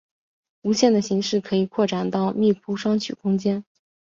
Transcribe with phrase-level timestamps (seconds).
[0.63, 3.63] 无限的形式可以扩展到密铺双曲空间。